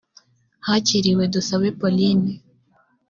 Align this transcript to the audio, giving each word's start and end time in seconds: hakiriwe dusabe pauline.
hakiriwe 0.67 1.23
dusabe 1.33 1.69
pauline. 1.79 2.31